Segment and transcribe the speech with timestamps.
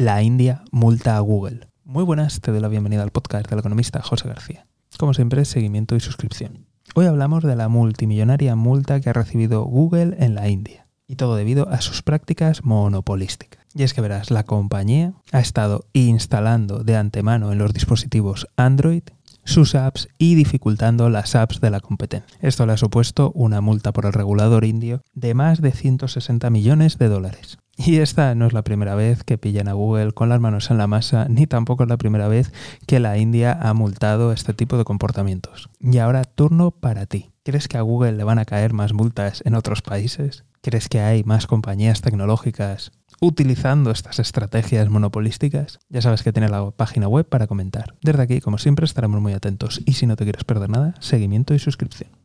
[0.00, 1.68] La India multa a Google.
[1.84, 4.66] Muy buenas, te doy la bienvenida al podcast del economista José García.
[4.96, 6.64] Como siempre, seguimiento y suscripción.
[6.94, 10.86] Hoy hablamos de la multimillonaria multa que ha recibido Google en la India.
[11.06, 13.62] Y todo debido a sus prácticas monopolísticas.
[13.74, 19.02] Y es que verás, la compañía ha estado instalando de antemano en los dispositivos Android
[19.44, 22.38] sus apps y dificultando las apps de la competencia.
[22.40, 26.96] Esto le ha supuesto una multa por el regulador indio de más de 160 millones
[26.96, 27.58] de dólares.
[27.82, 30.76] Y esta no es la primera vez que pillan a Google con las manos en
[30.76, 32.52] la masa, ni tampoco es la primera vez
[32.86, 35.70] que la India ha multado este tipo de comportamientos.
[35.80, 37.30] Y ahora turno para ti.
[37.42, 40.44] ¿Crees que a Google le van a caer más multas en otros países?
[40.60, 45.78] ¿Crees que hay más compañías tecnológicas utilizando estas estrategias monopolísticas?
[45.88, 47.94] Ya sabes que tiene la página web para comentar.
[48.02, 51.54] Desde aquí, como siempre, estaremos muy atentos y si no te quieres perder nada, seguimiento
[51.54, 52.19] y suscripción.